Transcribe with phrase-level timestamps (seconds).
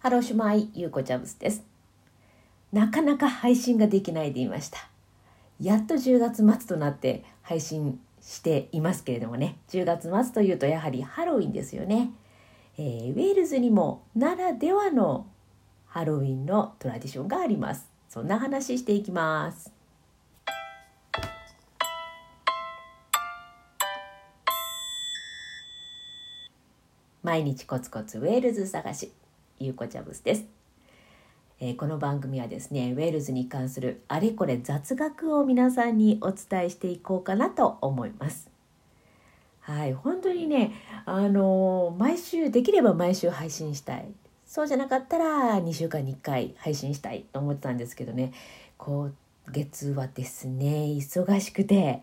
[0.00, 1.64] ハロー shwmae ゆうこちゃぶすです。
[2.72, 4.88] なかなか配信ができないでいました。
[5.60, 9.58] やっと10月末となって配信していますけれどもね。
[9.70, 12.12] 10月末というとやはりハロウィンですよね、
[12.78, 15.26] えー、ウェールズにもならではの
[15.86, 17.88] ハロウィンの tradition があります。
[18.08, 19.72] そんな話していきます。
[27.24, 29.10] 毎日コツコツウェールズ探し。
[29.60, 30.44] ゆうこちゃぶすです、
[31.58, 38.48] えー、この番組はですねウェールズに関するあれこれ雑学を皆さんにお伝えしていこうかなと思います。
[39.60, 40.72] はい本当にね
[41.04, 44.06] あのー、毎週できれば毎週配信したい。
[44.46, 48.32] そうじゃなかったら2週間に1回配信したいと思ってたんですけどね。
[48.76, 49.12] 今
[49.50, 52.02] 月はですね忙しくて。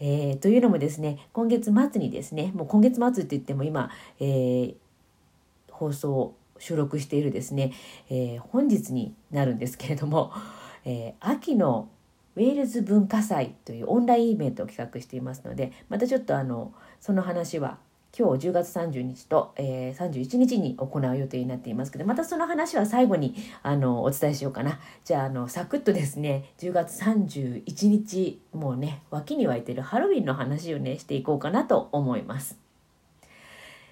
[0.00, 4.74] えー、というのもですね今月末にですねもう今月末って言っても今、えー、
[5.72, 7.72] 放送収録しているですね、
[8.10, 10.32] えー、本日になるんですけれども、
[10.84, 11.88] え秋の
[12.38, 17.78] ウェールズ文化祭というオンラインイベントを企画していますのでまたちょっとあのその話は
[18.16, 24.80] 今日10月30日と、えー、31日に行う予定になっていますけどまたその話は最後にあのお伝えしようかな。
[25.04, 32.56] じゃああのサクッとですね10月31日もうね脇に湧いてるハロウィンの話をねしていこうかなと思います。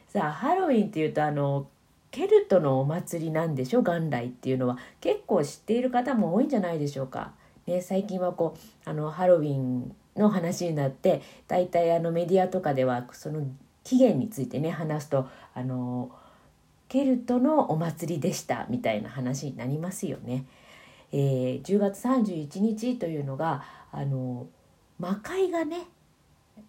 [0.09, 1.67] さあハロウィンっていうとあの
[2.11, 3.83] ケルトのお祭りなんでしょ？
[3.83, 7.33] 元来っていうのは結構知っている方も多いんじゃないでしょうか。
[7.67, 13.47] ね、最近はこうあのハロウィンの話になって大体あのメディアとかではその
[13.85, 16.11] 起源についてね話すとあの
[16.89, 20.45] ケルトのお祭りでしたみたいな話になりますよね。
[21.13, 24.47] えー、10月31日というのがあの
[24.99, 25.87] 魔界がね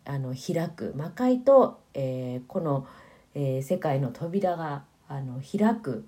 [0.06, 2.88] あの開く魔界と、えー、この、
[3.36, 6.06] えー、世界の扉があの開く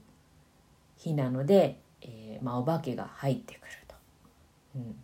[0.97, 3.95] 日なので、えーまあ、お化けが入ってくると。
[4.75, 4.95] うん、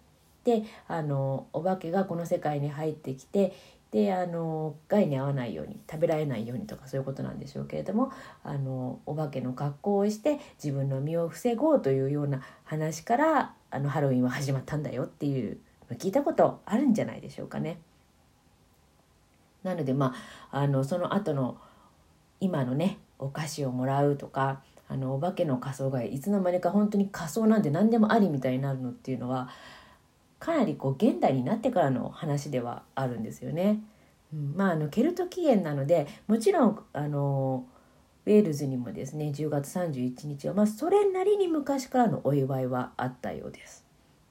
[0.44, 3.54] であのお化けがこの世界に入ってきて
[3.92, 8.12] であの害に合わないように食べられないようにとかそういうことなんでしょうけれども
[8.44, 15.58] あのお化けの格好をして自分の身を防ごうというような話からあのハロウィンは始まったんだよっていう
[15.90, 17.80] の聞いたことあるんじゃないでしょうかね。
[19.64, 20.14] なのでま
[20.52, 21.58] ああのその後の
[22.42, 29.50] 今のねお菓子をもらうとかあのお化けの仮装がいつの間にか本当に仮装なんて何でもありみたいになるのっていうのは
[30.40, 33.82] かなりこう現代になってからの話ではあるんですよね。
[34.34, 37.66] うん、まああのケルト起源なのでもちろんあの
[38.26, 43.86] ウェールズにもですね10月31日は、まあ、それなりに昔からのお祝いはあったようです。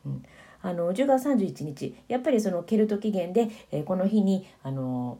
[0.05, 0.22] うん、
[0.62, 5.19] あの10月31日やっぱりそのケルト起源で、えー、この日にあの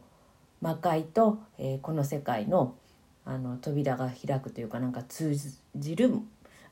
[0.61, 2.75] 魔界と、えー、この世界の
[3.25, 5.35] あの扉が開くというかなんか通
[5.77, 6.13] じる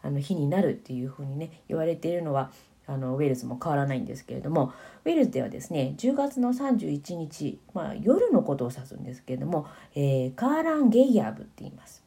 [0.03, 2.51] あの日になるっていうふうにね言われているのは
[2.87, 4.73] あのウェールズも変わらないんですけれども
[5.05, 12.03] ウェールズではですね10月の31日、まあ、夜のことを指すんですけれども、えー、カーラン・ゲイヤーブって言います。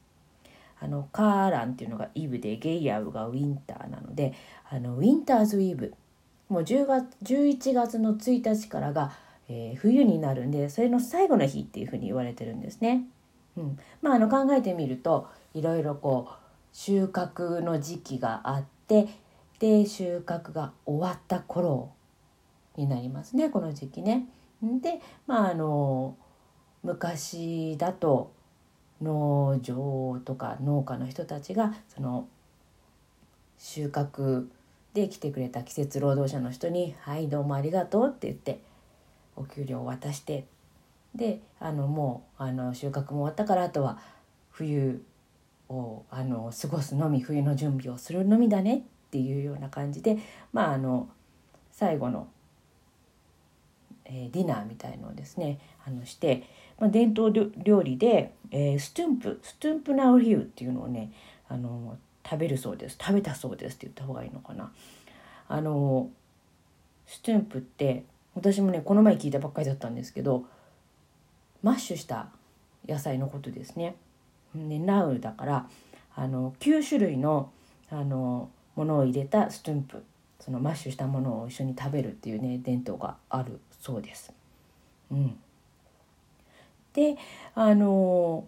[0.78, 4.34] あのカーランっていうのがイブでゲイヤーブがウィンターなので
[4.69, 5.94] あのウィンターズ・イブ
[6.50, 9.13] もう10月11月の1日からが、
[9.47, 13.05] えー、冬になるんでそれの最後の日っていうふうに言われてるんですね。
[13.57, 16.35] うんまあ、あの考えてみるといろいろこう
[16.73, 19.07] 収穫の時期があって
[19.59, 21.93] で収穫が終わった頃
[22.75, 24.27] になりますねこの時期ね。
[24.61, 26.17] でまああの
[26.83, 28.33] 昔だと
[29.01, 32.27] 農場とか農家の人たちがその
[33.57, 34.47] 収穫
[34.93, 38.61] で来てくれた季節労働者の人に「はいどうもありがとう」って言って
[39.35, 40.45] お給料を渡して
[41.16, 44.00] であのもうあの収穫も終わったからあとは
[44.52, 45.03] 冬
[45.70, 48.81] をあの過ごすのみ冬の準備をするのみだねっ
[49.12, 50.18] ていうような感じで
[50.53, 51.09] まああの
[51.72, 52.28] 最後の、
[54.06, 56.44] えー、ディナーみたいのをですねあのして、
[56.80, 61.12] まあ、伝統料理で、えー、ストゥンプストゥンプナウヒューっていうのをね
[61.47, 64.72] あの食べるそうです食べたそうですって言った方がいいのかな。
[65.47, 66.09] あの
[67.05, 68.03] stwmp って
[68.34, 70.46] 私もねこの前聞いたばっかりだったんですけど
[71.66, 72.28] マッシュした
[72.88, 73.96] 野菜のことですね。
[74.53, 75.67] で naw だから
[76.16, 77.50] あの9種類の
[77.90, 80.03] あのものを入れた stwmp
[80.40, 84.32] そのマッシュしたものを一緒に食べるっていうね伝統があるそうです。
[85.09, 85.35] うん、
[86.94, 87.17] で
[87.56, 88.46] あの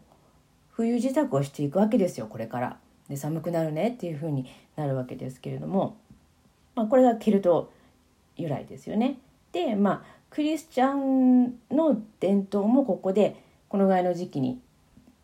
[0.74, 2.78] 冬支度をしていくわけですよこれから。
[3.10, 5.98] で寒くなるねっていう風になるわけですけれども、
[6.76, 7.72] まあ、これがケルト
[8.36, 9.18] 由来ですよね。
[9.58, 14.62] でまあクリスチャンの伝統もここでこのぐらいの時期に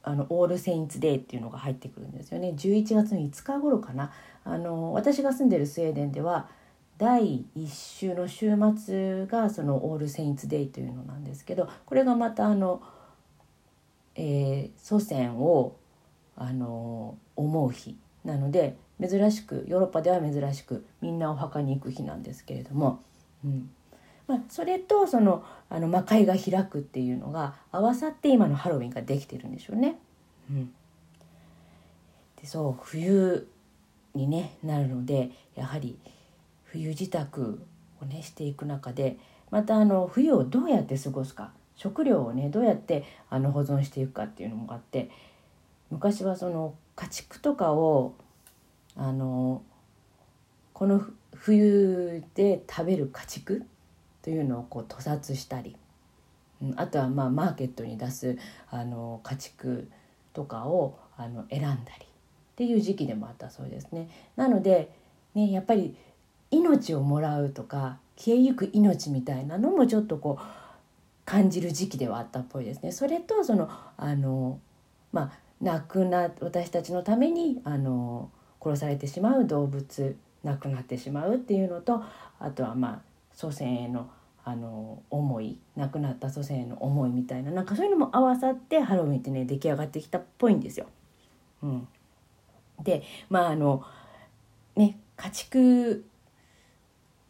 [0.02, 2.54] あのオールセインツデーっていうのが入ってくるんですよね。
[2.58, 4.12] 11月の5日頃かな。
[4.44, 6.50] あの私が住んでるスウェーデンでは
[6.98, 12.82] 第1週の週末がそのオールセインツデイというのなんですけどこれがまたあの、
[14.16, 15.76] えー、祖先を
[16.36, 17.96] あの思う日
[18.26, 23.02] なので珍しくヨーロッパでは珍しくみんなお墓に行く日なんですけれども、
[23.46, 23.70] うん。
[24.28, 29.98] まあ、それとそのあの魔界が開くっていうのが合わさって今のハロウィンができてるんでしょうね。
[30.50, 30.74] うん、
[32.40, 33.48] でそう冬
[34.14, 35.98] に、ね、なるのでやはり
[36.66, 37.60] 冬支度
[38.02, 39.18] をねしていく中で
[39.52, 45.10] またあの冬をどうやって過ごすか食料をねどうやってあの保存していくかっていうのもあって
[45.90, 48.16] 昔はその家畜とかを
[48.96, 49.64] あの
[50.74, 51.04] この
[51.36, 53.66] 冬で食べる家畜
[54.24, 55.76] というのをこう屠殺したり、
[56.62, 58.38] うん、あとはまあマーケットに出す
[58.72, 59.90] あの家畜
[60.34, 62.08] とかをあの選んだりっ
[62.56, 64.10] ていう時期でもあったそうですね。
[64.36, 64.92] なので、
[65.36, 65.96] ね、やっぱり
[66.52, 70.44] 命をもらうとか消えゆく命みたいなのもちょっとこう
[71.26, 72.92] 感じる時期ではあったっぽいですね。
[72.92, 74.60] それとそのあの
[75.12, 75.32] まあ
[75.62, 78.30] 亡くな私たちのためにあの
[78.62, 82.04] 殺されてしまう動物亡くなってしまうっていうのと
[82.40, 84.10] あとはまあ祖先への
[84.46, 90.88] あの思い亡くなった祖先への思いみたいななんかそういうのも合わさってハロウィンってね出来上がってきたっぽいんですよ。
[91.62, 91.88] うん、
[92.84, 93.84] でまああの
[94.76, 96.06] ね家畜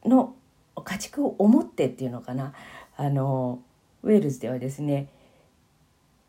[0.06, 0.36] の
[0.84, 2.54] 家畜を思ってっていうのかな。
[2.96, 3.60] あの
[4.04, 5.08] ウェールズではですね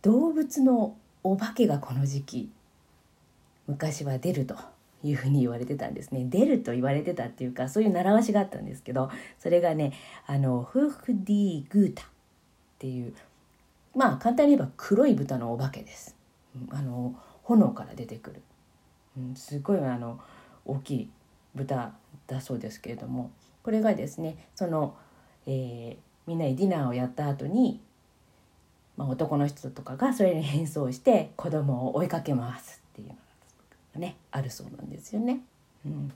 [0.02, 2.52] 動物のお化けがこの時期
[3.66, 4.73] 昔は出ると。
[5.04, 6.24] いうふうに言われてたんですね。
[6.24, 9.92] 出ると言われてたっていうかそういう習わしがあったんですけどそれがね
[10.26, 12.06] あのフーフディ・グータっ
[12.78, 13.14] ていう
[13.94, 16.16] まあ簡単に言えば黒い豚のお化けです。
[16.70, 18.42] あの炎から出てくる、
[19.18, 20.20] うん、すごいあの
[20.64, 21.10] 大きい
[21.54, 21.92] 豚
[22.26, 23.30] だそうですけれども
[23.62, 24.94] これがですねその、
[25.46, 25.96] えー、
[26.26, 27.80] みんなでディナーをやった後に、
[28.96, 33.14] まあ、男の人とかがそれに変装して子供を追いかけますっていうの。
[33.14, 33.20] が
[33.98, 35.40] ねあるそうなんですよね。
[35.84, 36.12] うん、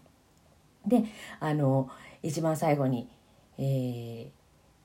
[0.86, 1.04] で
[1.40, 1.90] あの
[2.22, 3.08] 一番最後に、
[3.58, 4.30] え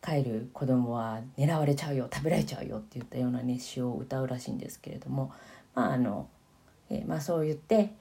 [0.01, 5.31] ー、帰る子供は狙われちゃうよ食べられちゃうよって言ったようなね詩を歌うらしいんですけれども
[5.73, 6.27] まああの、
[6.89, 7.93] えー、まあ、そう言って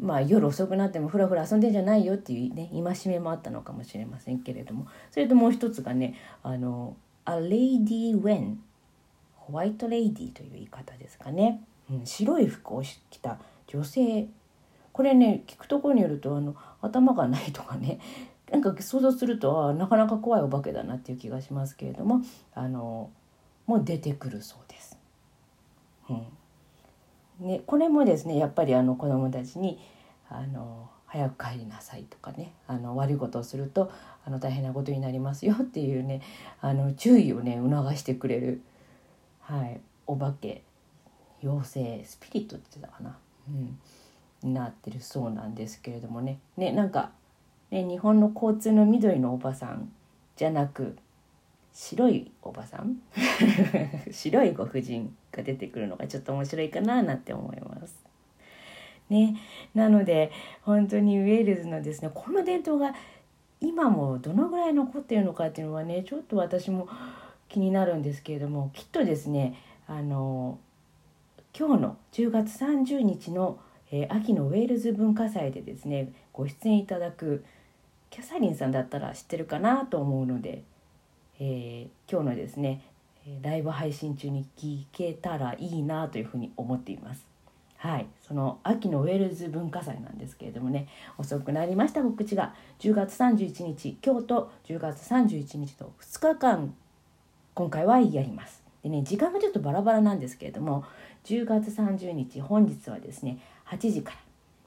[0.00, 6.96] まあ、夜遅くなってもふらふら遊んでんじゃないよっていうね戒めもあったのかもしれませんけれどもそれともう一つがねあの
[7.26, 8.56] 「A lady when」
[9.36, 13.38] ホワイトレイディという言い方ですかね、うん、白い服を着た
[13.72, 14.28] 女性。
[14.92, 17.98] これね聞くところによるとあの頭がないとかね。
[18.50, 22.20] なんか想像するとあなかなか怖いお化けだなっていう気がしますけれども
[22.52, 23.10] あの
[23.66, 24.98] もう出てくるそうです。
[26.08, 26.26] うん。
[27.46, 29.78] ね、これもですねやっぱりあの子どもたちに
[30.28, 33.90] あの早く帰りなさいとかねあの悪いことをすると
[34.24, 36.20] あの大変なことになりますよっていうね
[36.60, 38.60] あの注意をね促してくれる、
[39.40, 40.62] はい、お化け
[41.42, 43.16] 妖精スピリットって言ってたかな、
[44.42, 47.10] うん、なってるそうなんですけれどもねねなんか、
[47.70, 49.90] ね、日本の交通の緑のおばさん
[50.36, 50.96] じゃなく
[51.72, 52.96] 白いおばさん？
[54.10, 58.04] 白いご婦人が出てくるのがちょっと面白いかななんて思います。
[59.08, 59.36] ね、
[59.74, 60.30] なので
[60.62, 62.94] 本当にウェールズのですねこの伝統が
[63.60, 66.88] 今もどのぐらい残っているのかっていうのはねちょっと私も
[67.48, 69.56] 気になるんですけれどもきっとですね
[69.88, 70.58] あの
[71.56, 73.58] 今日の10月30日の、
[73.90, 77.44] えー、秋のウェールズ文化祭でですねご出演いただく
[78.10, 80.62] キャサリンさんだったら知ってるかなと思うので
[81.42, 82.82] えー、今日のですね
[83.42, 87.26] ライブ配信中に聞けたらいいなというふうに思っています。
[87.78, 96.74] はい、その秋のウェールズ文化祭なんですけれどもね遅くなりました告知が10月31日今日と10月31日と2日間
[97.54, 98.62] 今回はやります。
[98.82, 100.84] でね時間がちょっとバラバラなんですけれども
[101.24, 104.16] 10月30日本日はですね8時から。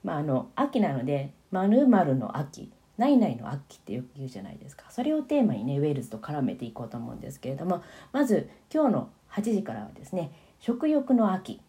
[0.04, 4.86] まああの秋なので「まるの秋」ないないの秋ってよく言うじゃないですか。
[4.90, 7.82] それをテーマにねウェールズと絡めていこうと思うんですけれども
[8.12, 11.60] まず今日の8時からはですね食欲の秋。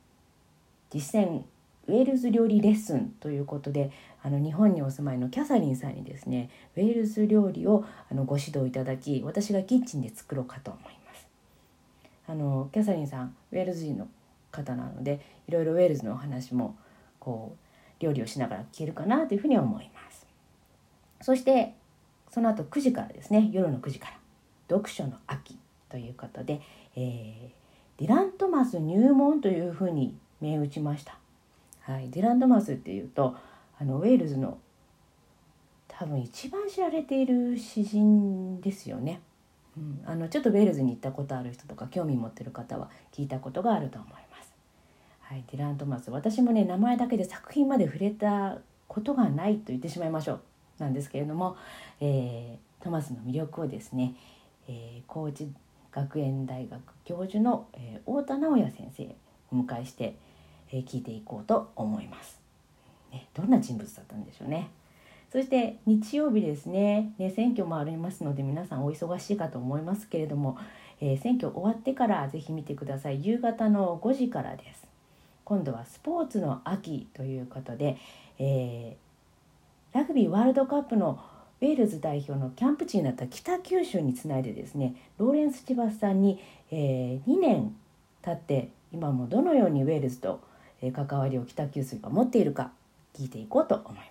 [0.91, 1.43] 実践
[1.87, 3.91] ウェールズ料理レッスンということで
[4.23, 11.27] あの日本にお住まいのキャサリンさんにですねウェールズ料理をあのご指導いただき私がキッチンで作ろうかと思います。
[12.27, 14.09] あのキャサリンさんウェールズ人の
[14.55, 16.77] 方なのでいろいろウェールズのお話も
[17.19, 17.57] こ
[18.01, 20.27] う料理をしながら聞けるかなというふうに思います
[21.21, 21.75] そして
[22.31, 24.19] その後9時からですね夜の9時から
[24.69, 25.57] 読書の秋
[25.89, 26.61] ということで、
[26.97, 31.17] えー、ディラン・トマス入門というふうに銘打ちました。
[31.83, 33.37] はい、ディラン・トマスっていうと
[33.79, 34.59] あのウェールズの
[35.87, 39.21] 多分一番知られている詩人ですよね。
[39.77, 44.24] うん、あのちょっとウェールズに行ったことある人とか興味持ってる方は聞いたことがあると思います。
[45.29, 50.41] はい、ディラン・トマス私もね名前だけで作品まで触れたことがないと言ってしまいましょう
[50.79, 51.57] なんですけれども、
[52.01, 54.15] えー、トマスの魅力をですね、
[54.69, 55.49] えー、高知
[55.93, 59.07] 学園大学教授の、えー、太田直也先生を
[59.53, 60.17] お迎えして、
[60.71, 62.41] えー、聞いていこうと思います、
[63.13, 63.27] ね。
[63.33, 64.71] どんな人物だったんでしょうね。
[65.33, 70.57] そして日曜日ですねね選挙もありますので皆さんお忙しいかと思いますけれども、
[71.01, 74.84] えー、選挙終わってからぜひ見てください夕方の5時からです
[75.45, 77.97] 今度はスポーツの秋ということで、
[78.39, 81.21] えー、ラグビーワールドカップの
[81.61, 87.75] ウェールズ代表のキャンプ地になった北九州につないでですねローレンス・チバスさんに、えー、2年
[88.23, 90.41] 経って今もどのようにウェールズと
[90.95, 92.73] 関わりを北九州が持っているか
[93.15, 94.03] 聞いていこうと思いま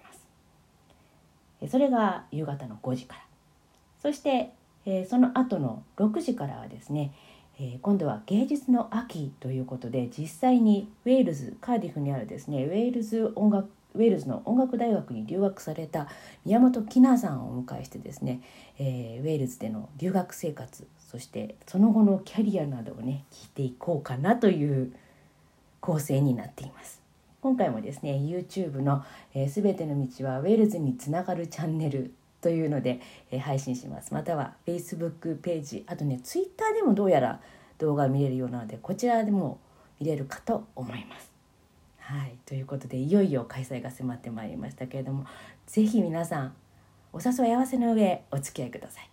[1.62, 1.72] す。
[1.72, 3.24] それが夕方の5時から
[4.04, 4.52] そして、
[4.86, 7.14] えその後の6時からはですね、
[7.66, 16.08] え今度は芸術の秋ということで実際にウェールズカーディフにあるですねウェールズ音楽ウェールズの音楽大学に留学された
[16.46, 18.42] 宮本紀奈さんをお迎えしてですね、
[18.80, 24.92] えー、ウェールズでの留学生活そしてその後のキャリアなどをね聞いていこうかなという
[25.80, 27.02] 構成になっています。
[27.42, 33.00] 今回もですね YouTube の、えー、全ての道はウェールズにつながるチャンネルというので、
[33.32, 37.40] え、配信しますまたは Facebook ページあとね Twitter でもどうやら
[37.78, 39.60] 動画見れるようなのでこちらでも
[40.00, 41.32] 見れるかと思います。
[42.00, 45.26] はいということでいよいよ開催が迫ってまいりましたけれども
[45.68, 46.54] 是非皆さん
[47.14, 49.10] お誘い合わせの上お付き合いください。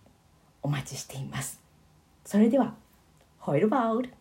[0.61, 1.61] お待ちしています。
[2.25, 2.75] それでは
[3.39, 4.13] ホイルバウル